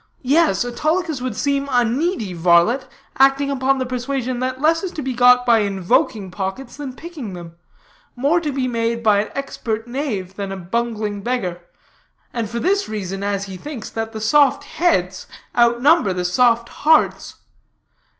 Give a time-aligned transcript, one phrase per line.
[0.23, 2.87] Yes, Autolycus would seem a needy varlet
[3.19, 7.33] acting upon the persuasion that less is to be got by invoking pockets than picking
[7.33, 7.55] them,
[8.15, 11.61] more to be made by an expert knave than a bungling beggar;
[12.33, 17.35] and for this reason, as he thinks, that the soft heads outnumber the soft hearts.